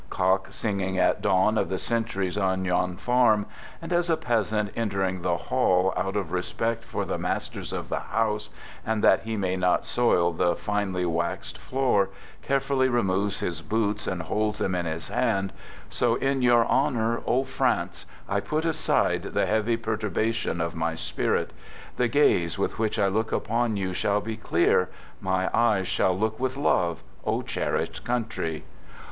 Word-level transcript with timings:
Cock 0.09 0.47
singing 0.49 0.97
at 0.97 1.21
dawn 1.21 1.59
of 1.59 1.69
the 1.69 1.77
centuries 1.77 2.35
on 2.35 2.65
your 2.65 2.87
farm; 2.97 3.45
And 3.83 3.93
as 3.93 4.09
a 4.09 4.17
peasant 4.17 4.71
entering 4.75 5.21
the 5.21 5.37
hall 5.37 5.93
Out 5.95 6.15
of 6.15 6.31
respect 6.31 6.83
for 6.83 7.05
the 7.05 7.19
masters 7.19 7.71
of 7.71 7.89
the 7.89 7.99
house 7.99 8.49
And 8.83 9.03
that 9.03 9.19
he 9.19 9.37
may 9.37 9.55
not 9.57 9.85
soil 9.85 10.33
the 10.33 10.55
finely 10.55 11.05
waxed 11.05 11.59
floor 11.59 12.09
Carefully 12.41 12.89
removes 12.89 13.41
his 13.41 13.61
boots 13.61 14.07
and 14.07 14.23
holds 14.23 14.57
them 14.57 14.73
in 14.73 14.87
his 14.87 15.09
hand, 15.09 15.53
I 15.55 15.61
So 15.89 16.15
in 16.15 16.41
your 16.41 16.65
honor, 16.65 17.21
O 17.27 17.43
France, 17.43 18.07
I 18.27 18.39
put 18.39 18.65
aside 18.65 19.27
I 19.27 19.29
The 19.29 19.45
heavy 19.45 19.77
perturbation 19.77 20.59
of 20.61 20.73
my 20.73 20.95
spirit; 20.95 21.51
I 21.51 21.53
The 21.97 22.07
gaze 22.07 22.57
with 22.57 22.79
which 22.79 22.97
I 22.97 23.05
look 23.07 23.31
upon 23.31 23.77
you 23.77 23.93
shall 23.93 24.19
be 24.19 24.35
clear, 24.35 24.89
I 24.89 24.89
My 25.21 25.49
eyes 25.53 25.87
shall 25.87 26.17
look 26.17 26.39
with 26.39 26.57
love, 26.57 27.03
O 27.23 27.43
cherished 27.43 28.03
country 28.03 28.63